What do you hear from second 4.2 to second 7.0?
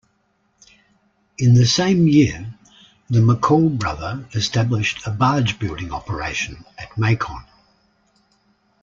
established a barge-building operation at